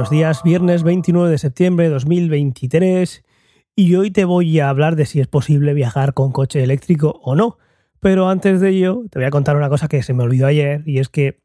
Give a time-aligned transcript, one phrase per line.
[0.00, 3.22] buenos días, viernes 29 de septiembre de 2023
[3.76, 7.34] y hoy te voy a hablar de si es posible viajar con coche eléctrico o
[7.34, 7.58] no.
[8.00, 10.82] Pero antes de ello te voy a contar una cosa que se me olvidó ayer
[10.86, 11.42] y es que,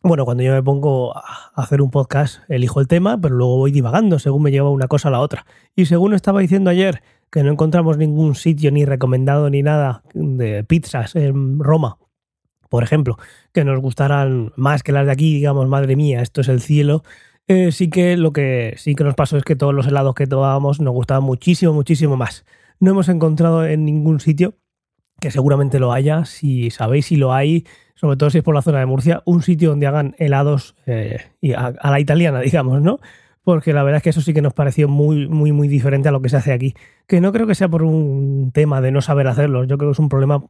[0.00, 3.72] bueno, cuando yo me pongo a hacer un podcast elijo el tema, pero luego voy
[3.72, 5.44] divagando según me lleva una cosa a la otra.
[5.74, 7.02] Y según estaba diciendo ayer
[7.32, 11.98] que no encontramos ningún sitio ni recomendado ni nada de pizzas en Roma
[12.68, 13.16] por ejemplo,
[13.52, 17.02] que nos gustaran más que las de aquí, digamos, madre mía, esto es el cielo,
[17.48, 20.26] eh, sí que lo que sí que nos pasó es que todos los helados que
[20.26, 22.44] tomábamos nos gustaban muchísimo, muchísimo más.
[22.78, 24.54] No hemos encontrado en ningún sitio,
[25.18, 28.62] que seguramente lo haya, si sabéis si lo hay, sobre todo si es por la
[28.62, 31.24] zona de Murcia, un sitio donde hagan helados eh,
[31.56, 33.00] a, a, la italiana, digamos, ¿no?
[33.42, 36.12] Porque la verdad es que eso sí que nos pareció muy, muy, muy diferente a
[36.12, 36.74] lo que se hace aquí.
[37.06, 39.94] Que no creo que sea por un tema de no saber hacerlos, yo creo que
[39.94, 40.44] es un problema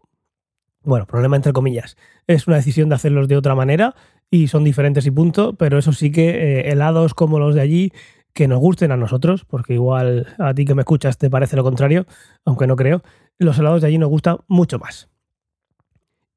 [0.83, 1.97] bueno, problema entre comillas.
[2.27, 3.95] Es una decisión de hacerlos de otra manera
[4.31, 7.93] y son diferentes y punto, pero eso sí que eh, helados como los de allí
[8.35, 11.65] que nos gusten a nosotros, porque igual a ti que me escuchas te parece lo
[11.65, 12.07] contrario,
[12.45, 13.03] aunque no creo,
[13.39, 15.09] los helados de allí nos gustan mucho más.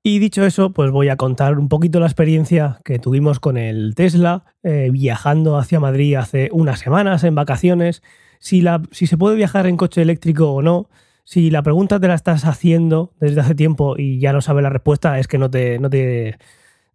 [0.03, 3.93] Y dicho eso, pues voy a contar un poquito la experiencia que tuvimos con el
[3.93, 8.01] Tesla, eh, viajando hacia Madrid hace unas semanas en vacaciones,
[8.39, 10.89] si, la, si se puede viajar en coche eléctrico o no,
[11.23, 14.69] si la pregunta te la estás haciendo desde hace tiempo y ya no sabes la
[14.69, 16.39] respuesta, es que no te, no te,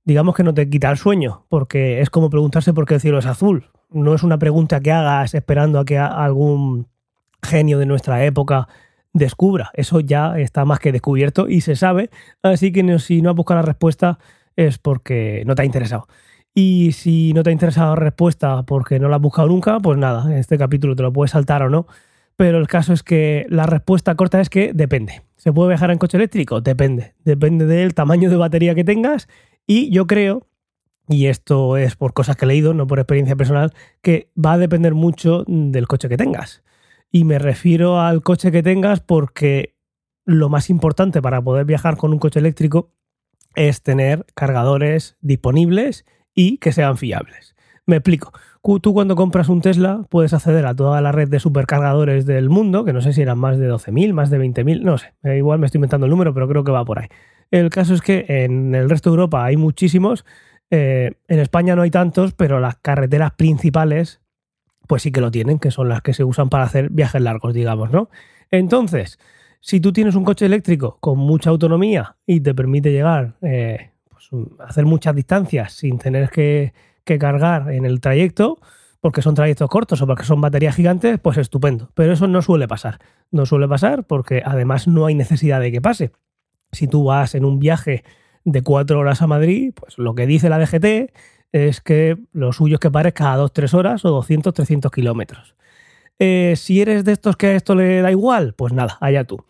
[0.07, 3.19] digamos que no te quita el sueño, porque es como preguntarse por qué el cielo
[3.19, 3.69] es azul.
[3.91, 6.89] No es una pregunta que hagas esperando a que algún
[7.43, 8.69] genio de nuestra época
[9.13, 9.71] descubra.
[9.75, 12.09] Eso ya está más que descubierto y se sabe.
[12.43, 14.19] Así que si no has buscado la respuesta
[14.57, 16.09] es porque no te ha interesado.
[16.55, 19.99] Y si no te ha interesado la respuesta porque no la has buscado nunca, pues
[19.99, 21.87] nada, en este capítulo te lo puedes saltar o no
[22.37, 25.23] pero el caso es que la respuesta corta es que depende.
[25.37, 26.61] ¿Se puede viajar en coche eléctrico?
[26.61, 27.15] Depende.
[27.25, 29.29] Depende del tamaño de batería que tengas
[29.67, 30.47] y yo creo,
[31.09, 33.73] y esto es por cosas que he leído, no por experiencia personal,
[34.03, 36.63] que va a depender mucho del coche que tengas.
[37.11, 39.77] Y me refiero al coche que tengas porque
[40.25, 42.91] lo más importante para poder viajar con un coche eléctrico
[43.55, 46.05] es tener cargadores disponibles
[46.35, 47.55] y que sean fiables.
[47.87, 48.33] Me explico.
[48.83, 52.85] Tú cuando compras un Tesla puedes acceder a toda la red de supercargadores del mundo,
[52.85, 55.67] que no sé si eran más de 12.000, más de 20.000, no sé, igual me
[55.67, 57.07] estoy inventando el número, pero creo que va por ahí.
[57.51, 60.25] El caso es que en el resto de Europa hay muchísimos,
[60.71, 64.21] eh, en España no hay tantos, pero las carreteras principales
[64.87, 67.53] pues sí que lo tienen, que son las que se usan para hacer viajes largos,
[67.53, 68.09] digamos, ¿no?
[68.53, 69.19] Entonces,
[69.61, 74.31] si tú tienes un coche eléctrico con mucha autonomía y te permite llegar, eh, pues,
[74.61, 76.73] hacer muchas distancias sin tener que
[77.07, 78.59] que cargar en el trayecto,
[79.01, 81.91] porque son trayectos cortos o porque son baterías gigantes, pues estupendo.
[81.95, 82.99] Pero eso no suele pasar.
[83.31, 86.11] No suele pasar porque además no hay necesidad de que pase.
[86.73, 88.05] Si tú vas en un viaje
[88.45, 91.13] de cuatro horas a Madrid, pues lo que dice la DGT
[91.53, 95.57] es que lo suyo es que pares cada dos, tres horas o 200, 300 kilómetros.
[96.19, 99.45] Eh, si eres de estos que a esto le da igual, pues nada, allá tú.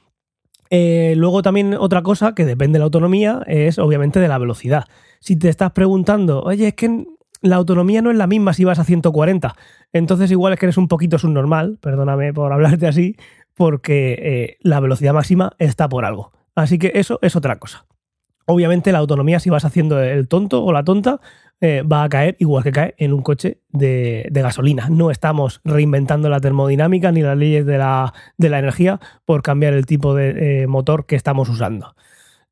[0.70, 4.84] Eh, luego también otra cosa que depende de la autonomía es obviamente de la velocidad.
[5.20, 7.06] Si te estás preguntando, oye, es que
[7.42, 9.54] la autonomía no es la misma si vas a 140.
[9.92, 13.16] Entonces igual es que eres un poquito subnormal, perdóname por hablarte así,
[13.54, 16.32] porque eh, la velocidad máxima está por algo.
[16.56, 17.86] Así que eso es otra cosa.
[18.46, 21.20] Obviamente la autonomía si vas haciendo el tonto o la tonta
[21.60, 24.88] eh, va a caer igual que cae en un coche de, gasolina.
[24.88, 30.14] No estamos reinventando la termodinámica ni las leyes de la, energía por cambiar el tipo
[30.14, 31.94] de eh, motor que estamos usando.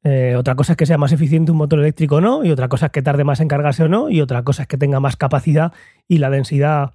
[0.03, 2.69] Eh, otra cosa es que sea más eficiente un motor eléctrico o no, y otra
[2.69, 5.01] cosa es que tarde más en cargarse o no, y otra cosa es que tenga
[5.01, 5.73] más capacidad
[6.09, 6.93] y la densidad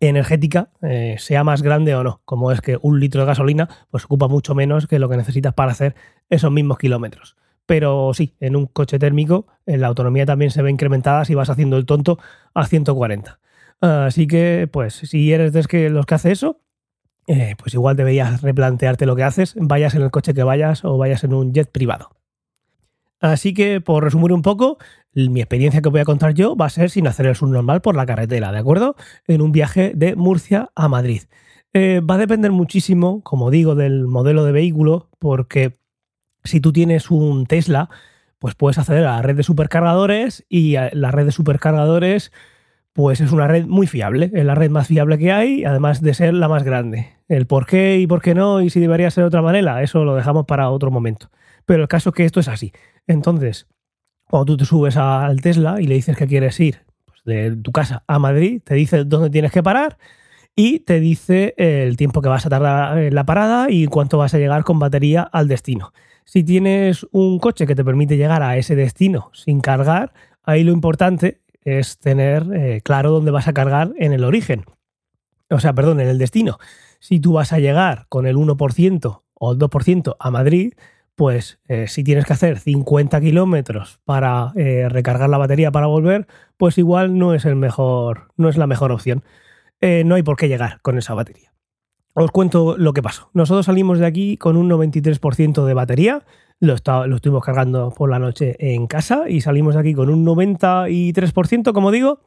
[0.00, 4.04] energética eh, sea más grande o no, como es que un litro de gasolina pues
[4.04, 5.94] ocupa mucho menos que lo que necesitas para hacer
[6.30, 7.36] esos mismos kilómetros.
[7.66, 11.50] Pero sí, en un coche térmico eh, la autonomía también se ve incrementada si vas
[11.50, 12.18] haciendo el tonto
[12.54, 13.40] a 140.
[13.80, 16.60] Así que, pues, si eres de los que hace eso,
[17.26, 21.24] pues igual deberías replantearte lo que haces, vayas en el coche que vayas o vayas
[21.24, 22.10] en un jet privado.
[23.20, 24.78] Así que, por resumir un poco,
[25.14, 27.96] mi experiencia que voy a contar yo va a ser sin hacer el subnormal por
[27.96, 28.96] la carretera, ¿de acuerdo?
[29.26, 31.22] En un viaje de Murcia a Madrid.
[31.72, 35.78] Eh, va a depender muchísimo, como digo, del modelo de vehículo, porque
[36.44, 37.88] si tú tienes un Tesla,
[38.38, 42.32] pues puedes acceder a la red de supercargadores y la red de supercargadores
[42.94, 46.14] pues es una red muy fiable, es la red más fiable que hay, además de
[46.14, 47.08] ser la más grande.
[47.26, 50.04] El por qué y por qué no y si debería ser de otra manera, eso
[50.04, 51.28] lo dejamos para otro momento.
[51.66, 52.72] Pero el caso es que esto es así.
[53.08, 53.66] Entonces,
[54.28, 57.72] cuando tú te subes al Tesla y le dices que quieres ir pues, de tu
[57.72, 59.98] casa a Madrid, te dice dónde tienes que parar
[60.56, 64.34] y te dice el tiempo que vas a tardar en la parada y cuánto vas
[64.34, 65.92] a llegar con batería al destino.
[66.24, 70.12] Si tienes un coche que te permite llegar a ese destino sin cargar,
[70.42, 74.64] ahí lo importante es tener eh, claro dónde vas a cargar en el origen.
[75.50, 76.58] O sea, perdón, en el destino.
[77.00, 80.74] Si tú vas a llegar con el 1% o el 2% a Madrid,
[81.16, 86.26] pues eh, si tienes que hacer 50 kilómetros para eh, recargar la batería para volver,
[86.56, 89.24] pues igual no es el mejor, no es la mejor opción.
[89.80, 91.52] no hay por qué llegar con esa batería.
[92.14, 93.28] Os cuento lo que pasó.
[93.34, 96.24] Nosotros salimos de aquí con un 93% de batería
[96.60, 96.76] lo,
[97.06, 101.72] lo estuvimos cargando por la noche en casa y salimos de aquí con un 93%,
[101.72, 102.20] como digo.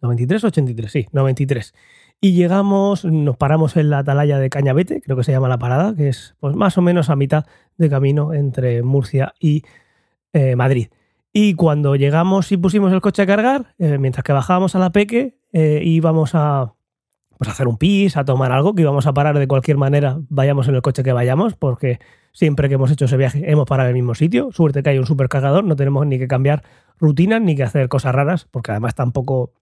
[0.00, 1.74] 93 83, sí, 93.
[2.20, 5.94] Y llegamos, nos paramos en la atalaya de Cañabete, creo que se llama la parada,
[5.94, 7.44] que es pues, más o menos a mitad
[7.76, 9.62] de camino entre Murcia y
[10.32, 10.88] eh, Madrid.
[11.32, 14.90] Y cuando llegamos y pusimos el coche a cargar, eh, mientras que bajábamos a la
[14.90, 16.74] Peque, eh, íbamos a
[17.36, 20.68] pues, hacer un pis, a tomar algo, que íbamos a parar de cualquier manera, vayamos
[20.68, 21.98] en el coche que vayamos, porque
[22.32, 24.50] siempre que hemos hecho ese viaje hemos parado en el mismo sitio.
[24.52, 26.62] Suerte que hay un supercargador, no tenemos ni que cambiar
[26.98, 29.52] rutinas ni que hacer cosas raras, porque además tampoco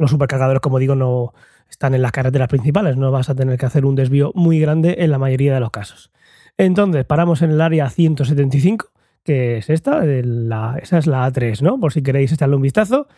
[0.00, 1.34] los supercargadores, como digo, no
[1.68, 4.96] están en las carreteras principales, no vas a tener que hacer un desvío muy grande
[5.00, 6.10] en la mayoría de los casos.
[6.56, 8.86] Entonces, paramos en el área 175,
[9.22, 11.78] que es esta, esa es la A3, ¿no?
[11.78, 13.08] Por si queréis echarle un vistazo.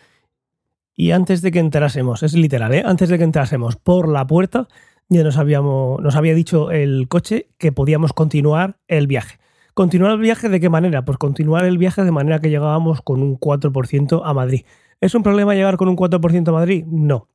[0.93, 2.83] Y antes de que entrásemos, es literal, ¿eh?
[2.85, 4.67] Antes de que entrásemos por la puerta,
[5.07, 9.39] ya nos, nos había dicho el coche que podíamos continuar el viaje.
[9.73, 11.03] ¿Continuar el viaje de qué manera?
[11.05, 14.65] Pues continuar el viaje de manera que llegábamos con un 4% a Madrid.
[15.01, 16.85] ¿Es un problema llegar con un 4% a Madrid?
[16.87, 17.27] No.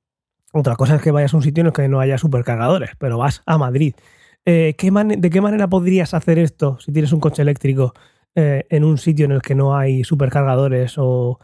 [0.52, 3.19] Otra cosa es que vayas a un sitio en el que no haya supercargadores, pero
[3.19, 3.94] vas a Madrid.
[4.44, 7.93] Eh, ¿De qué manera podrías hacer esto si tienes un coche eléctrico
[8.34, 11.38] eh, en un sitio en el que no hay supercargadores o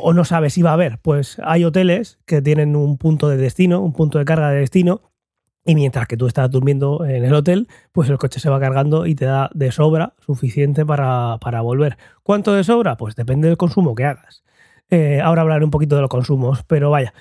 [0.00, 3.36] o no sabes si va a haber, pues hay hoteles que tienen un punto de
[3.36, 5.02] destino, un punto de carga de destino,
[5.64, 9.06] y mientras que tú estás durmiendo en el hotel, pues el coche se va cargando
[9.06, 11.98] y te da de sobra suficiente para, volver.
[12.22, 12.96] ¿Cuánto de sobra?
[12.96, 14.42] Pues depende del consumo que hagas.
[14.94, 17.14] Eh, ahora hablaré un poquito de los consumos, pero vaya,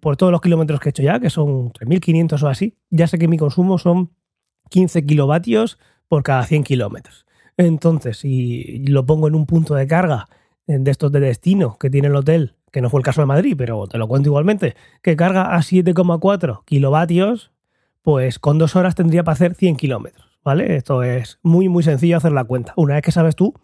[0.00, 3.18] por todos los kilómetros que he hecho ya, que son 3.500 o así, ya sé
[3.18, 4.10] que mi consumo son
[4.70, 5.78] 15 kilovatios
[6.08, 7.24] por cada 100 kilómetros.
[7.56, 10.26] Entonces, si lo pongo en un punto de carga
[10.66, 13.54] de estos de destino que tiene el hotel, que no fue el caso de Madrid,
[13.56, 17.52] pero te lo cuento igualmente, que carga a 7,4 kilovatios,
[18.02, 20.74] pues con dos horas tendría para hacer 100 kilómetros, ¿vale?
[20.74, 22.72] Esto es muy, muy sencillo hacer la cuenta.
[22.74, 23.54] Una vez que sabes tú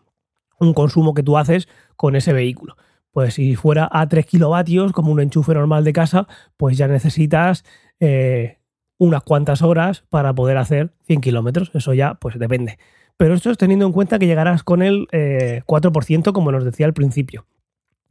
[0.61, 1.67] un consumo que tú haces
[1.97, 2.77] con ese vehículo.
[3.15, 6.27] Pues si fuera a 3 kilovatios, como un enchufe normal de casa,
[6.57, 7.65] pues ya necesitas
[8.01, 8.59] eh,
[8.99, 11.71] unas cuantas horas para poder hacer 100 kilómetros.
[11.75, 12.77] Eso ya, pues depende.
[13.17, 16.87] Pero esto es teniendo en cuenta que llegarás con el 4%, eh, como nos decía
[16.87, 17.47] al principio.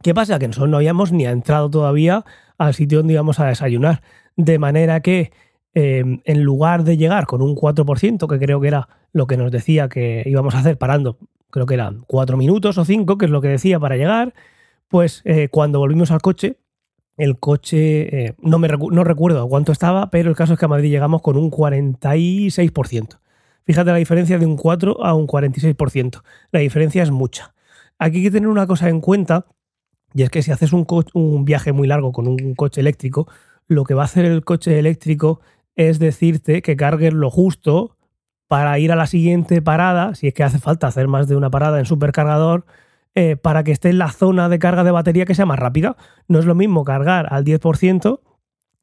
[0.01, 0.39] ¿Qué pasa?
[0.39, 2.23] Que nosotros no habíamos ni entrado todavía
[2.57, 4.03] al sitio donde íbamos a desayunar.
[4.37, 5.33] De manera que
[5.73, 9.51] em, en lugar de llegar con un 4%, que creo que era lo que nos
[9.51, 11.17] decía que íbamos a hacer parando,
[11.49, 14.33] creo que eran 4 minutos o 5, que es lo que decía para llegar,
[14.93, 16.59] pues eh, cuando volvimos al coche,
[17.17, 20.67] el coche, eh, no, me no recuerdo cuánto estaba, pero el caso es que a
[20.67, 23.17] Madrid llegamos con un 46%.
[23.65, 26.21] Fíjate la diferencia de un 4 a un 46%.
[26.51, 27.55] La diferencia es mucha.
[27.97, 29.47] Aquí hay que tener una cosa en cuenta,
[30.13, 30.85] y es que si haces un,
[31.15, 33.27] un viaje muy largo con un coche eléctrico,
[33.65, 35.41] lo que va a hacer el coche eléctrico
[35.75, 37.97] es decirte que cargues lo justo
[38.47, 41.49] para ir a la siguiente parada, si es que hace falta hacer más de una
[41.49, 42.67] parada en supercargador,
[43.15, 45.97] eh, para que esté en la zona de carga de batería que sea más rápida.
[46.27, 48.21] No es lo mismo cargar al 10%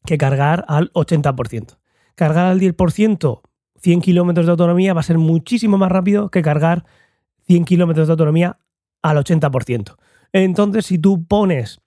[0.04, 1.78] que cargar al 80%.
[2.14, 3.40] Cargar al 10%
[3.80, 6.84] 100 kilómetros de autonomía va a ser muchísimo más rápido que cargar
[7.46, 8.58] 100 kilómetros de autonomía
[9.02, 9.96] al 80%.
[10.32, 11.80] Entonces, si tú pones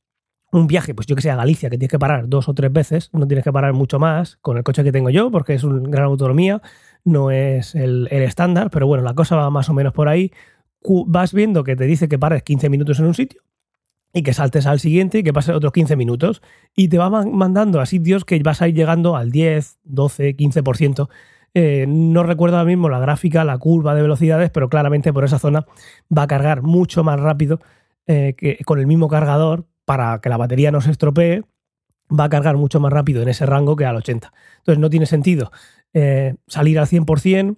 [0.51, 2.71] un viaje, pues yo que sé, a Galicia, que tienes que parar dos o tres
[2.71, 5.63] veces, no tienes que parar mucho más con el coche que tengo yo, porque es
[5.63, 6.61] una gran autonomía,
[7.03, 10.31] no es el, estándar, pero bueno, la cosa va más o menos por ahí.
[11.07, 13.41] Vas viendo que te dice que pares 15 minutos en un sitio
[14.13, 16.41] y que saltes al siguiente y que pases otros 15 minutos
[16.75, 21.09] y te va mandando a sitios que vas a ir llegando al 10, 12, 15%.
[21.55, 25.39] Eh, no recuerdo ahora mismo la gráfica, la curva de velocidades, pero claramente por esa
[25.39, 25.65] zona
[26.15, 27.59] va a cargar mucho más rápido
[28.07, 31.43] eh, que con el mismo cargador para que la batería no se estropee.
[32.11, 34.31] Va a cargar mucho más rápido en ese rango que al 80.
[34.59, 35.51] Entonces no tiene sentido
[35.93, 37.55] eh, salir al 100%,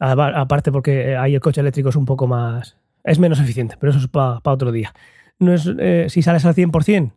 [0.00, 2.76] aparte porque ahí el coche eléctrico es un poco más...
[3.04, 4.92] es menos eficiente, pero eso es para otro día.
[5.38, 5.70] No es,
[6.12, 7.12] si sales al 100%,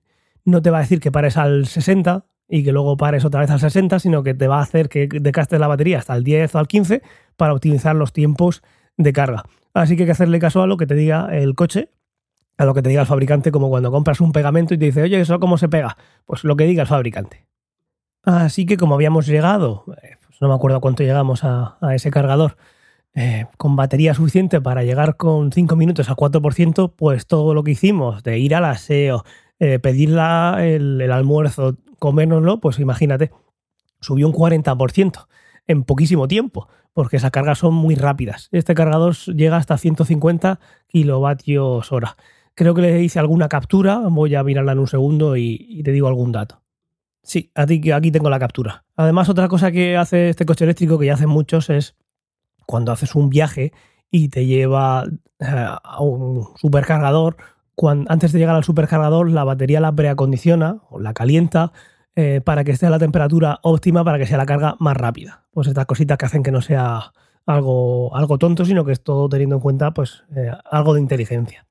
[0.46, 3.50] no te va a decir que pares al 60, y que luego pares otra vez
[3.50, 6.54] al 60, sino que te va a hacer que decastes la batería hasta el 10
[6.56, 7.02] o al 15
[7.36, 8.62] para optimizar los tiempos
[8.98, 9.44] de carga.
[9.74, 11.90] Así que hay que hacerle caso a lo que te diga el coche,
[12.58, 15.02] a lo que te diga el fabricante, como cuando compras un pegamento y te dice,
[15.02, 15.98] oye, ¿eso cómo se pega?
[16.26, 17.48] Pues lo que diga el fabricante.
[18.22, 22.58] Así que como habíamos llegado, eh, pues no me acuerdo cuánto llegamos a, ese cargador,
[23.16, 27.72] eh, con batería suficiente para llegar con 5 minutos a 4%, pues todo lo que
[27.72, 29.24] hicimos de ir al aseo,
[29.60, 33.32] eh, pedir el, el almuerzo, comérnoslo, pues imagínate,
[34.00, 35.28] subió un 40%
[35.68, 38.50] en poquísimo tiempo, porque esas cargas son muy rápidas.
[38.52, 42.18] Este cargador llega hasta 150 kilovatios hora.
[42.56, 46.08] Creo que le hice alguna captura, voy a mirarla en un segundo y, te digo
[46.08, 46.62] algún dato.
[47.24, 48.86] Sí, aquí tengo la captura.
[48.96, 51.96] Además, otra cosa que hace este coche eléctrico, que ya hacen muchos, es
[52.66, 53.74] cuando haces un viaje
[54.12, 55.06] y te lleva
[55.40, 55.46] eh,
[55.84, 57.38] a un supercargador,
[58.08, 61.72] antes de llegar al supercargador, la batería la preacondiciona o la calienta
[62.16, 65.46] eh, para que esté a la temperatura óptima para que sea la carga más rápida.
[65.52, 67.12] Pues estas cositas que hacen que no sea
[67.46, 71.66] algo, algo tonto, sino que es todo teniendo en cuenta pues, eh, algo de inteligencia.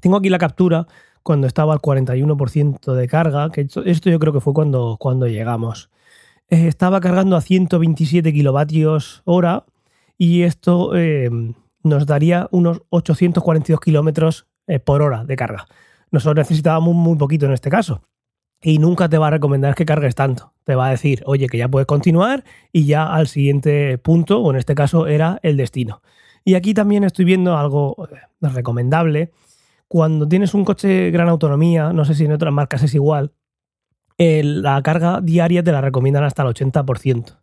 [0.00, 0.86] Tengo aquí la captura
[1.22, 5.90] cuando estaba al 41% de carga, que esto, yo creo que fue cuando, cuando llegamos.
[6.48, 9.64] Estaba cargando a 127 kilovatios hora
[10.18, 10.92] y esto
[11.82, 14.46] nos daría unos 842 kilómetros
[14.84, 15.66] por hora de carga.
[16.10, 18.02] Nosotros necesitábamos muy poquito en este caso
[18.62, 20.52] y nunca te va a recomendar que cargues tanto.
[20.64, 24.50] Te va a decir, oye, que ya puedes continuar y ya al siguiente punto, o
[24.50, 26.02] en este caso era el destino.
[26.44, 29.32] Y aquí también estoy viendo algo eh, recomendable.
[29.88, 33.32] Cuando tienes un coche gran autonomía, no sé si en otras marcas es igual,
[34.18, 37.38] la carga diaria te la recomiendan hasta el 80%.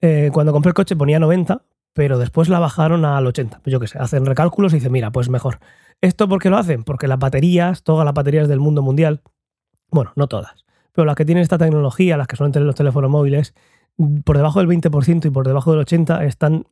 [0.00, 1.60] Eh, cuando compré el coche ponía 90,
[1.98, 3.58] pero después la bajaron al 80.
[3.58, 5.58] Pues yo qué sé, hacen recálculos y dicen, mira, pues mejor.
[6.00, 6.84] ¿Esto por qué lo hacen?
[6.84, 9.20] Porque las baterías, todas las baterías del mundo mundial,
[9.90, 13.10] bueno, no todas, pero las que tienen esta tecnología, las que suelen tener los teléfonos
[13.10, 13.52] móviles,
[14.22, 16.66] por debajo del 20% y por debajo del 80% están,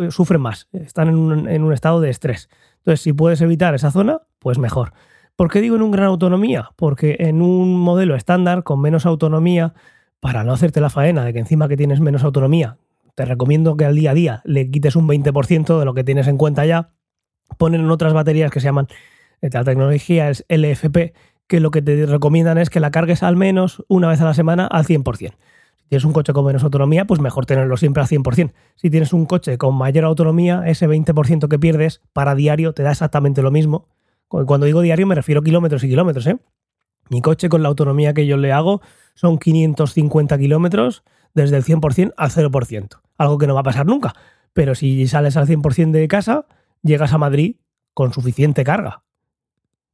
[0.00, 2.48] eh, sufren más, están en un, en un estado de estrés.
[2.78, 4.94] Entonces, si puedes evitar esa zona, pues mejor.
[5.36, 6.72] ¿Por qué digo en un gran autonomía?
[6.74, 9.74] Porque en un modelo estándar con menos autonomía,
[10.18, 12.78] para no hacerte la faena de que encima que tienes menos autonomía,
[13.14, 16.28] te recomiendo que al día a día le quites un 20% de lo que tienes
[16.28, 16.90] en cuenta ya.
[17.58, 18.88] Ponen otras baterías que se llaman,
[19.42, 21.12] eh, la tecnología es LFP,
[21.46, 24.34] que lo que te recomiendan es que la cargues al menos una vez a la
[24.34, 25.34] semana al 100%.
[25.76, 28.52] Si tienes un coche con menos autonomía, pues mejor tenerlo siempre al 100%.
[28.76, 32.92] Si tienes un coche con mayor autonomía, ese 20% que pierdes para diario te da
[32.92, 33.88] exactamente lo mismo.
[34.28, 36.26] Cuando digo diario me refiero a kilómetros y kilómetros.
[36.26, 36.38] ¿eh?
[37.10, 38.80] Mi coche con la autonomía que yo le hago
[39.14, 41.04] son 550 kilómetros
[41.34, 43.00] desde el 100% al 0%.
[43.18, 44.14] Algo que no va a pasar nunca.
[44.52, 46.46] Pero si sales al 100% de casa,
[46.82, 47.56] llegas a Madrid
[47.94, 49.02] con suficiente carga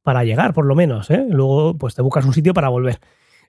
[0.03, 1.09] para llegar, por lo menos.
[1.11, 1.25] ¿eh?
[1.29, 2.99] Luego, pues te buscas un sitio para volver.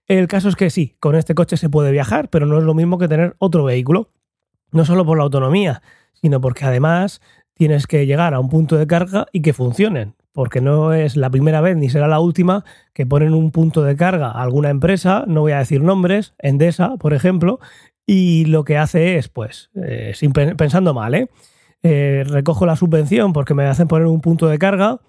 [0.06, 2.74] El caso es que sí, con este coche se puede viajar, pero no es lo
[2.74, 4.10] mismo que tener otro vehículo.
[4.72, 5.82] No solo por la autonomía,
[6.12, 7.20] sino porque además
[7.54, 10.14] tienes que llegar a un punto de carga y que funcionen.
[10.32, 13.96] Porque no es la primera vez ni será la última que ponen un punto de
[13.96, 17.58] carga a alguna empresa, no voy a decir nombres, Endesa, por ejemplo,
[18.12, 20.12] y lo que hace es, pues, eh,
[20.56, 21.28] pensando mal, ¿eh?
[21.84, 22.24] ¿eh?
[22.26, 25.00] recojo la subvención porque me hacen poner un punto de carga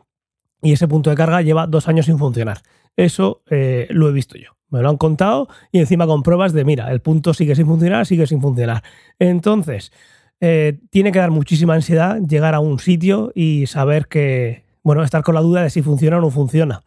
[0.62, 2.62] y ese punto de carga lleva dos años sin funcionar.
[2.96, 4.52] Eso eh, lo he visto yo.
[4.70, 8.06] Me lo han contado y encima con pruebas de, mira, el punto sigue sin funcionar,
[8.06, 8.84] sigue sin funcionar.
[9.18, 9.92] Entonces,
[10.40, 15.36] tiene que dar muchísima ansiedad llegar a un sitio y saber que, bueno, estar con
[15.36, 16.84] la duda de si funciona o no funciona.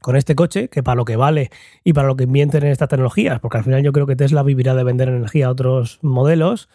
[0.00, 1.50] Con este coche, que para lo que vale
[1.82, 4.42] y para lo que invierten en estas tecnologías, porque al final yo creo que Tesla
[4.44, 6.68] vivirá de vender energía a otros modelos,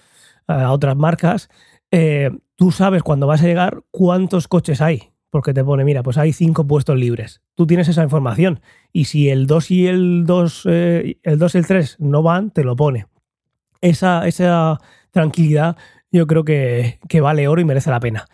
[0.47, 1.49] a otras marcas,
[1.91, 6.19] eh, tú sabes cuando vas a llegar cuántos coches hay porque te pone, mira, pues
[6.19, 7.41] hay cinco puestos libres.
[7.55, 11.57] Tú tienes esa información y si el 2 y el 2, eh, el 2 y
[11.57, 13.07] el 3 no van, te lo pone.
[13.81, 14.79] Esa, esa
[15.09, 15.75] tranquilidad
[16.11, 18.27] yo creo que, vale oro y merece la pena.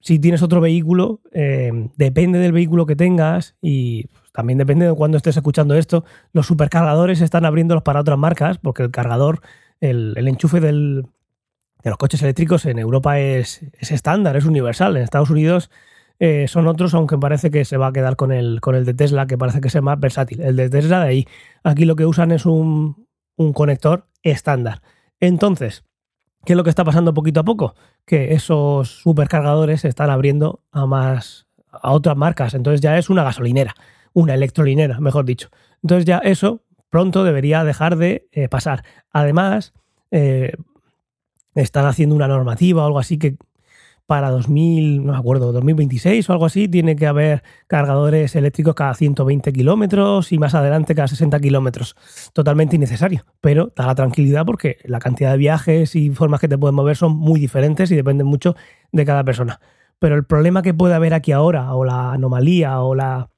[0.00, 5.16] Si tienes otro vehículo, eh, depende del vehículo que tengas y también depende de cuándo
[5.16, 6.04] estés escuchando esto.
[6.32, 9.40] Los supercargadores están abriéndolos para otras marcas porque el cargador,
[9.80, 14.96] el, enchufe de los coches eléctricos en Europa es, es estándar, es universal.
[14.96, 15.70] En Estados Unidos
[16.22, 18.92] eh, son otros, aunque parece que se va a quedar con el, con el de
[18.92, 20.42] Tesla, que parece que es más versátil.
[20.42, 21.26] El de Tesla de ahí.
[21.64, 23.06] Aquí lo que usan es un,
[23.54, 24.82] conector estándar.
[25.18, 25.82] Entonces,
[26.44, 27.74] ¿qué es lo que está pasando poquito a poco?
[28.04, 32.54] Que esos supercargadores se están abriendo a más a otras marcas.
[32.54, 33.74] Entonces ya es una gasolinera,
[34.12, 35.48] una electrolinera, mejor dicho.
[35.82, 38.84] Entonces ya eso pronto debería dejar de eh, pasar.
[39.12, 39.72] Además,
[40.10, 40.52] eh,
[41.54, 43.36] están haciendo una normativa o algo así que
[44.10, 48.92] para 2000, no me acuerdo, 2026 o algo así, tiene que haber cargadores eléctricos cada
[48.92, 51.94] 120 kilómetros y más adelante cada 60 kilómetros.
[52.32, 56.58] Totalmente innecesario, pero da la tranquilidad porque la cantidad de viajes y formas que te
[56.58, 58.56] pueden mover son muy diferentes y dependen mucho
[58.90, 59.60] de cada persona.
[60.00, 63.30] Pero el problema que puede haber aquí ahora, o la anomalía, o la,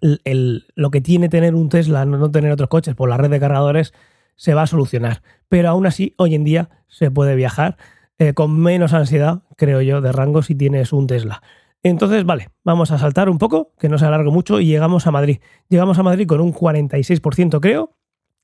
[0.00, 3.94] lo que tiene tener un Tesla, no tener otros coches por la red de cargadores,
[4.34, 5.22] se va a solucionar.
[5.48, 7.76] Pero aún así, hoy en día se puede viajar
[8.20, 11.42] eh, con menos ansiedad, creo yo, de rango si tienes un Tesla.
[11.82, 15.10] Entonces, vale, vamos a saltar un poco, que no se alargue mucho, y llegamos a
[15.10, 15.38] Madrid.
[15.70, 17.96] Llegamos a Madrid con un 46%, creo,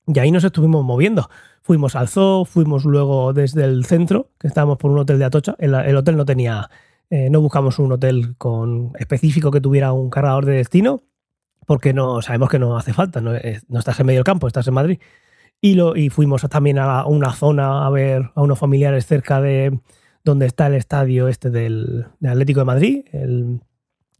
[0.06, 1.28] y ahí nos estuvimos moviendo.
[1.61, 5.56] Fuimos al zoo, fuimos luego desde el centro, que estábamos por un hotel de Atocha.
[5.59, 6.71] El, hotel no tenía,
[7.11, 11.02] eh, no buscamos un hotel con específico que tuviera un cargador de destino,
[11.66, 13.21] porque no sabemos que no hace falta.
[13.21, 14.99] No, estás en medio del campo, estás en Madrid.
[15.60, 19.80] Y, lo, y fuimos también a una zona a ver a unos familiares cerca de
[20.22, 23.04] donde está el estadio este del, Atlético de Madrid.
[23.12, 23.60] El,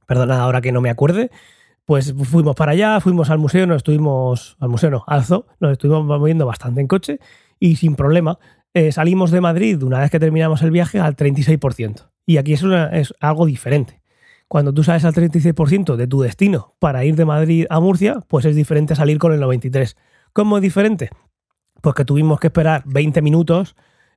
[0.07, 1.31] perdona ahora que no me acuerde
[1.87, 5.25] pues fuimos para allá, fuimos al museo, nos estuvimos, al museo no, al
[5.61, 7.21] nos estuvimos moviendo bastante en coche
[7.61, 8.39] y sin problema.
[8.75, 12.11] Eh, salimos de Madrid una vez que terminamos el viaje al 36%.
[12.27, 14.03] Y aquí es, es algo diferente.
[14.49, 18.45] Cuando tú sales al 36% de tu destino para ir de Madrid a Murcia, pues
[18.45, 19.95] es diferente salir con el 93%.
[20.33, 21.11] ¿Cómo es diferente?
[21.81, 23.77] Pues que tuvimos que esperar 20 minutos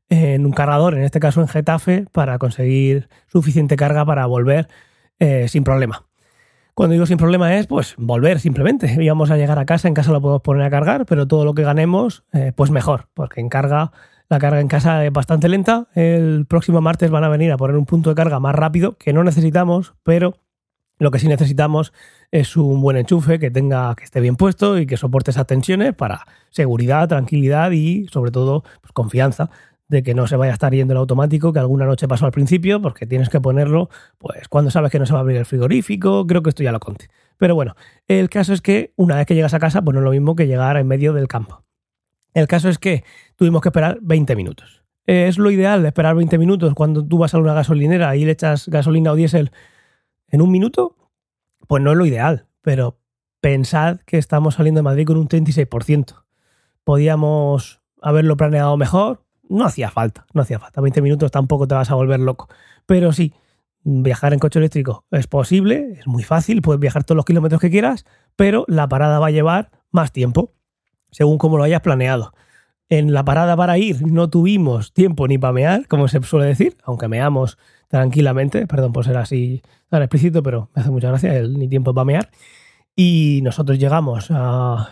[0.10, 4.68] en un cargador, en este caso en Getafe, para conseguir suficiente carga para volver
[5.20, 6.06] eh, sin problema.
[6.74, 8.96] Cuando digo sin problema es, pues, volver simplemente.
[9.04, 11.54] Íbamos a llegar a casa, en casa lo podemos poner a cargar, pero todo lo
[11.54, 13.92] que ganemos, eh, pues mejor, porque en carga,
[14.30, 15.88] la carga en casa es bastante lenta.
[15.94, 19.14] El próximo martes van a venir a poner un punto de carga más rápido, que
[19.14, 20.38] no necesitamos, pero
[21.00, 21.94] lo que sí necesitamos
[22.32, 25.96] es un buen enchufe que tenga, que esté bien puesto y que soporte esas tensiones
[25.96, 29.50] para seguridad, tranquilidad y sobre todo pues, confianza
[29.88, 32.32] de que no se vaya a estar yendo el automático, que alguna noche pasó al
[32.32, 33.90] principio, porque tienes que ponerlo,
[34.20, 36.72] pues cuando sabes que no se va a abrir el frigorífico, creo que esto ya
[36.72, 37.08] lo conté.
[37.38, 37.76] Pero bueno,
[38.08, 40.36] el caso es que una vez que llegas a casa, pues no es lo mismo
[40.36, 41.64] que llegar en medio del campo.
[42.36, 43.04] El caso es que
[43.36, 44.84] tuvimos que esperar 20 minutos.
[45.08, 48.70] ¿Es lo ideal esperar 20 minutos cuando tú vas a una gasolinera y le echas
[48.70, 49.52] gasolina o diésel
[50.32, 50.96] en un minuto?
[51.68, 53.00] Pues no es lo ideal, pero
[53.42, 56.24] pensad que estamos saliendo de Madrid con un 36%.
[56.84, 60.82] Podíamos haberlo planeado mejor, no hacía falta, no hacía falta.
[60.82, 62.50] 20 minutos tampoco te vas a volver loco.
[62.86, 63.34] Pero sí,
[63.84, 67.70] viajar en coche eléctrico es posible, es muy fácil, puedes viajar todos los kilómetros que
[67.70, 70.54] quieras, pero la parada va a llevar más tiempo,
[71.12, 72.34] según como lo hayas planeado.
[72.90, 76.78] En la parada para ir no tuvimos tiempo ni para mear, como se suele decir,
[76.84, 77.58] aunque meamos
[77.90, 81.94] tranquilamente, perdón por ser así tan explícito, pero me hace mucha gracia el ni tiempo
[81.94, 82.30] para mear.
[82.96, 84.86] Y nosotros llegamos al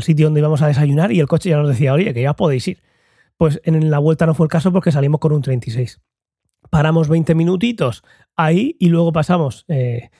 [0.00, 2.66] sitio donde íbamos a desayunar y el coche ya nos decía, oye, que ya podéis
[2.68, 2.82] ir.
[3.36, 6.00] Pues en la vuelta no fue el caso porque salimos con un 36.
[6.70, 8.02] Paramos 20 minutitos
[8.34, 10.10] ahí y luego pasamos, eh,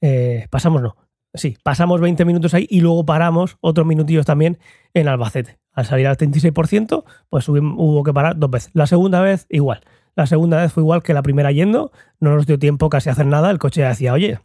[0.00, 0.96] eh, pasamos no,
[1.34, 4.58] sí, pasamos 20 minutos ahí y luego paramos otros minutillos también
[4.94, 5.58] en Albacete.
[5.72, 8.70] Al salir al 36%, pues hubo que parar dos veces.
[8.74, 9.82] La segunda vez, igual.
[10.16, 13.12] La segunda vez fue igual que la primera yendo, no nos dio tiempo casi a
[13.12, 14.40] hacer nada, el coche decía, oye,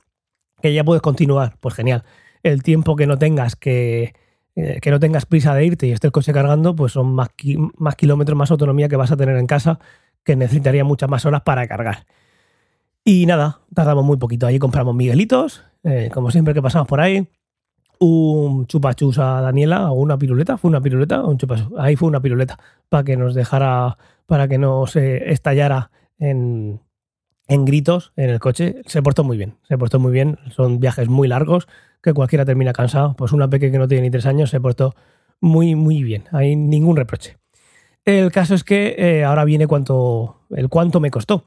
[0.61, 1.55] que ya puedes continuar.
[1.59, 2.03] Pues genial.
[2.43, 4.13] El tiempo que no tengas que,
[4.55, 7.29] eh, que no tengas prisa de irte y esté el coche cargando, pues son más,
[7.77, 9.79] más kilómetros, más autonomía que vas a tener en casa,
[10.23, 12.05] que necesitaría muchas más horas para cargar.
[13.03, 14.45] Y nada, tardamos muy poquito.
[14.45, 17.27] Allí compramos Miguelitos, eh, como siempre que pasamos por ahí.
[17.99, 21.67] Un chupachus a Daniela, o una piruleta, fue una piruleta, un chupachus.
[21.77, 26.81] Ahí fue una piruleta, para que nos dejara, para que no se estallara en,
[27.47, 28.81] en gritos en el coche.
[28.85, 30.39] Se portó muy bien, se portó muy bien.
[30.49, 31.67] Son viajes muy largos,
[32.01, 33.15] que cualquiera termina cansado.
[33.15, 34.95] Pues una peque que no tiene ni tres años se portó
[35.41, 36.25] muy, muy bien.
[36.31, 37.37] Hay ningún reproche.
[38.05, 41.45] El caso es que eh, ahora viene cuánto, el cuánto me costó.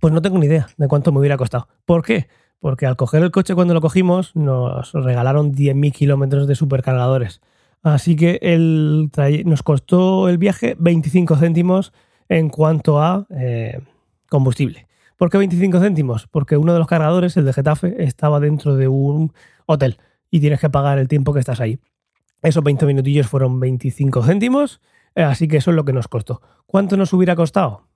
[0.00, 1.68] Pues no tengo ni idea de cuánto me hubiera costado.
[1.84, 2.28] ¿Por qué?
[2.60, 7.40] Porque al coger el coche cuando lo cogimos nos regalaron 10.000 kilómetros de supercargadores.
[7.82, 9.10] Así que el
[9.44, 11.92] nos costó el viaje 25 céntimos
[12.28, 13.80] en cuanto a eh,
[14.28, 14.86] combustible.
[15.16, 16.26] ¿Por qué 25 céntimos?
[16.28, 19.32] Porque uno de los cargadores, el de Getafe, estaba dentro de un
[19.66, 19.98] hotel
[20.30, 21.78] y tienes que pagar el tiempo que estás ahí.
[22.42, 24.80] Esos 20 minutillos fueron 25 céntimos,
[25.14, 26.40] eh, así que eso es lo que nos costó.
[26.66, 27.88] ¿Cuánto nos hubiera costado?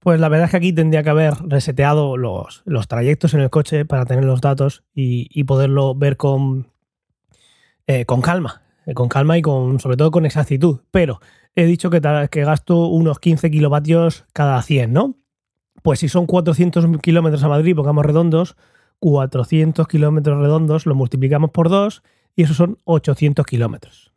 [0.00, 3.50] Pues la verdad es que aquí tendría que haber reseteado los, los trayectos en el
[3.50, 6.70] coche para tener los datos y, poderlo ver con,
[7.86, 8.62] eh, con calma,
[8.94, 10.80] con calma y con, sobre todo con exactitud.
[10.90, 11.20] Pero
[11.54, 15.16] he dicho que, que gasto unos 15 kilovatios cada 100, ¿no?
[15.82, 18.56] Pues si son 400 kilómetros a Madrid, pongamos redondos,
[19.00, 22.02] 400 kilómetros redondos lo multiplicamos por 2
[22.34, 24.12] y esos son 800 kilómetros.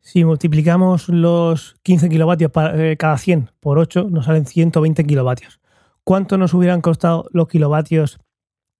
[0.00, 5.60] Si multiplicamos los 15 kilovatios eh, cada 100 por 8, nos salen 120 kilovatios.
[6.04, 8.18] ¿Cuánto nos hubieran costado los kilovatios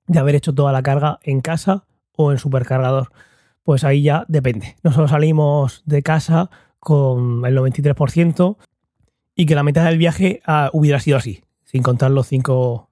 [0.07, 1.85] de haber hecho toda la carga en casa
[2.17, 3.13] o en supercargador?
[3.63, 4.77] Pues ahí ya depende.
[4.83, 8.57] Nosotros salimos de casa con el 93%
[9.35, 12.91] y que la mitad del viaje ah, hubiera sido así sin contar los cinco,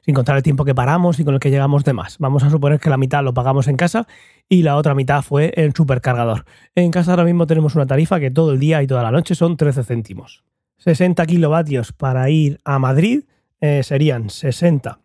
[0.00, 2.18] sin contar el tiempo que paramos y con el que llegamos de más.
[2.18, 4.08] Vamos a suponer que la mitad lo pagamos en casa
[4.48, 6.44] y la otra mitad fue en supercargador.
[6.74, 9.36] En casa ahora mismo tenemos una tarifa que todo el día y toda la noche
[9.36, 10.42] son 13 céntimos.
[10.78, 13.22] 60 kilovatios para ir a Madrid
[13.60, 14.98] eh, serían 60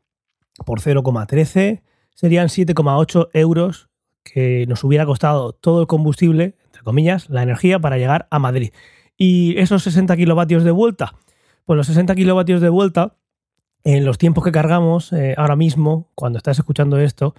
[0.65, 1.83] por 0,13,
[2.15, 3.88] serían 7,8 euros
[4.33, 8.71] que nos hubiera costado todo el combustible, entre comillas, la energía para llegar a Madrid.
[9.17, 11.15] Y esos 60 kilovatios de vuelta,
[11.65, 13.15] pues los 60 kilovatios de vuelta,
[13.83, 17.33] en los tiempos que cargamos, eh, ahora mismo, cuando estás escuchando esto,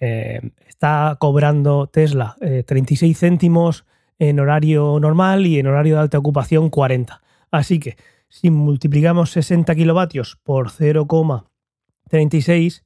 [0.00, 3.84] eh, está cobrando Tesla 36 céntimos
[4.18, 7.22] en horario normal y en horario de alta ocupación 40.
[7.50, 7.96] Así que
[8.28, 12.82] si multiplicamos 60 kilovatios por 0,36,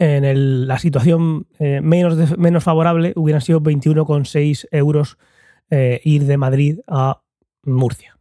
[0.00, 5.18] en la situación eh, menos, menos favorable hubieran sido 21,6 euros
[5.68, 7.20] eh, ir de Madrid a
[7.64, 8.18] Murcia.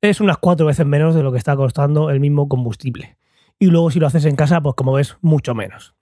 [0.00, 3.16] Es unas cuatro veces menos de lo que está costando el mismo combustible.
[3.60, 5.94] Y luego si lo haces en casa, pues como ves, mucho menos.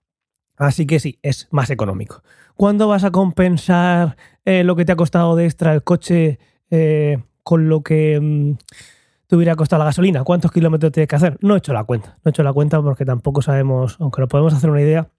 [0.57, 2.23] Así que sí, es más económico.
[2.55, 6.39] ¿Cuándo vas a compensar eh, lo que te ha costado de extra el coche
[7.43, 8.19] con lo que...
[8.19, 8.53] Mm,
[9.33, 11.39] te hubiera costado la gasolina, cuántos kilómetros tienes que hacer.
[11.41, 14.29] No he hecho la cuenta, no he hecho la cuenta porque tampoco sabemos, aunque nos
[14.29, 15.09] podemos hacer una idea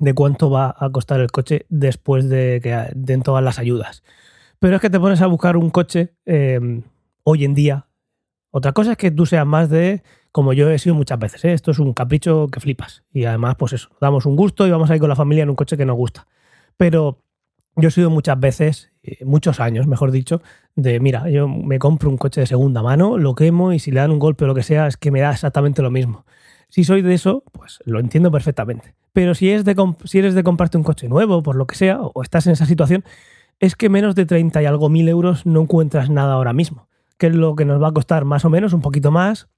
[0.00, 4.02] de cuánto va a costar el coche después de que den todas las ayudas.
[4.58, 6.82] Pero es que te pones a buscar un coche em,
[7.22, 7.86] hoy en día.
[8.50, 11.52] Otra cosa es que tú seas más de, como yo he sido muchas veces, ¿eh?
[11.52, 13.04] esto es un capricho que flipas.
[13.12, 15.50] Y además, pues eso, damos un gusto y vamos a ir con la familia en
[15.50, 16.26] un coche que nos gusta.
[16.76, 17.22] Pero
[17.76, 20.42] yo he sido muchas veces, eh, muchos años, mejor dicho,
[20.74, 24.00] de mira, yo me compro un coche de segunda mano, lo quemo y si le
[24.00, 26.24] dan un golpe o lo que sea, es que me da exactamente lo mismo.
[26.68, 28.94] Si soy de eso, pues lo entiendo perfectamente.
[29.12, 32.00] Pero si, es de si eres de comprarte un coche nuevo, por lo que sea,
[32.00, 33.04] o estás en esa situación,
[33.60, 36.88] es que menos de 30 y algo mil euros no encuentras nada ahora mismo.
[37.18, 39.48] Que es lo que nos va a costar más o menos, un poquito más,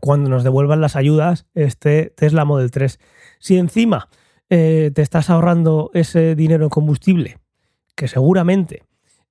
[0.00, 3.00] cuando nos devuelvan las ayudas este Tesla Model 3.
[3.38, 4.08] Si encima
[4.50, 7.39] eh, te estás ahorrando ese dinero en combustible
[8.00, 8.82] que seguramente,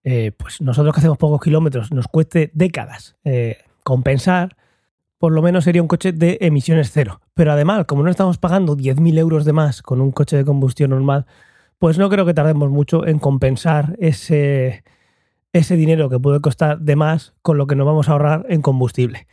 [0.03, 4.55] eh, pues nosotros que hacemos pocos kilómetros, nos cueste décadas eh, compensar,
[5.17, 7.19] por lo menos sería un coche de emisiones cero.
[7.33, 10.91] Pero además, como no estamos pagando 10.000 euros de más con un coche de combustión
[10.91, 11.25] normal,
[11.79, 14.83] pues no creo que tardemos mucho en compensar ese,
[15.51, 18.61] ese dinero que puede costar de más con lo que nos vamos a ahorrar en
[18.61, 19.25] combustible.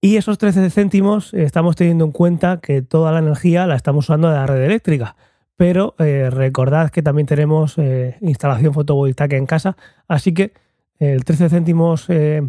[0.00, 4.30] Y esos 13 céntimos estamos teniendo en cuenta que toda la energía la estamos usando
[4.30, 5.14] de la red eléctrica
[5.58, 10.52] pero eh, recordad que también tenemos eh, instalación fotovoltaica en casa, así que
[11.00, 12.48] el 13 céntimos eh,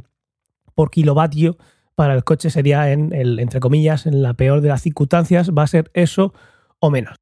[0.76, 1.58] por kilovatio
[1.96, 5.64] para el coche sería en el, entre comillas, en la peor de las circunstancias, va
[5.64, 6.36] a ser eso
[6.78, 7.16] o menos.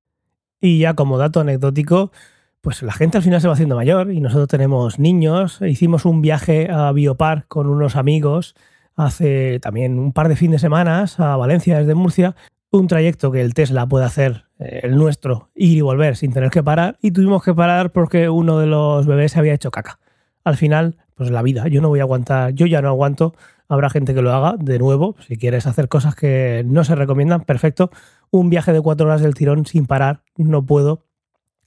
[0.59, 2.11] Y ya como dato anecdótico,
[2.59, 5.61] pues la gente al final se va haciendo mayor y nosotros tenemos niños.
[5.61, 8.55] Hicimos un viaje a Biopar con unos amigos
[8.97, 12.35] hace también un par de fines de semanas a Valencia desde Murcia
[12.71, 16.63] un trayecto que el Tesla puede hacer, el nuestro, ir y volver sin tener que
[16.63, 19.99] parar, y tuvimos que parar porque uno de los bebés se había hecho caca.
[20.43, 23.35] Al final, pues la vida, yo no voy a aguantar, yo ya no aguanto,
[23.67, 27.41] habrá gente que lo haga, de nuevo, si quieres hacer cosas que no se recomiendan,
[27.41, 27.91] perfecto.
[28.31, 31.03] Un viaje de cuatro horas del tirón sin parar, no puedo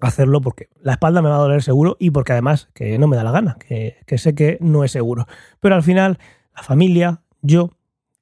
[0.01, 3.17] hacerlo porque la espalda me va a doler seguro y porque además que no me
[3.17, 5.27] da la gana, que, que sé que no es seguro.
[5.61, 6.19] Pero al final,
[6.57, 7.71] la familia, yo,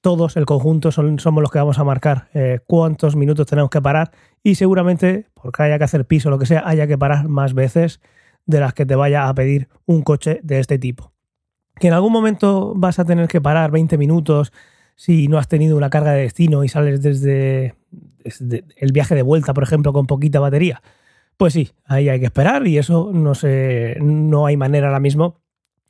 [0.08, 4.10] todos, el conjunto, somos los que vamos a marcar eh, cuántos minutos tenemos que parar
[4.42, 7.52] y seguramente, porque haya que hacer piso o lo que sea, haya que parar más
[7.52, 8.00] veces
[8.46, 11.12] de las que te vaya a pedir un coche de este tipo.
[11.78, 14.50] Que en algún momento vas a tener que parar 20 minutos
[14.96, 17.74] si no has tenido una carga de destino y sales desde,
[18.24, 20.80] desde el viaje de vuelta, por ejemplo, con poquita batería.
[21.36, 25.42] Pues sí, ahí hay que esperar y eso no, sé, no hay manera ahora mismo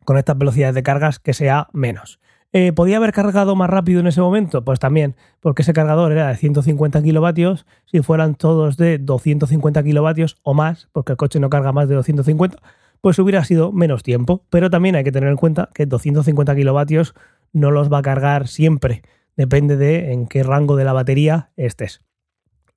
[0.05, 2.19] con estas velocidades de cargas que sea menos.
[2.53, 4.65] Eh, ¿Podía haber cargado más rápido en ese momento?
[4.65, 7.67] Pues también, porque ese cargador era de 150 kilovatios.
[7.85, 11.95] Si fueran todos de 250 kilovatios o más, porque el coche no carga más de
[11.97, 12.57] 250,
[13.03, 14.45] pues hubiera sido menos tiempo.
[14.49, 17.15] Pero también hay que tener en cuenta que 250 kilovatios
[17.53, 19.03] no los va a cargar siempre.
[19.37, 22.03] Depende de en qué rango de la batería estés.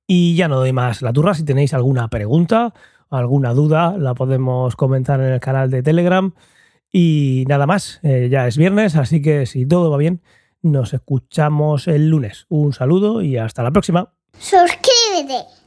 [0.06, 1.32] Y ya no doy más la turra.
[1.32, 2.74] Si tenéis alguna pregunta,
[3.08, 6.34] alguna duda, la podemos comentar en el canal de Telegram.
[6.92, 10.20] Y nada más, eh, ya es viernes, así que si todo va bien,
[10.60, 12.44] nos escuchamos el lunes.
[12.50, 14.12] Un saludo y hasta la próxima.
[14.38, 15.61] Suscríbete.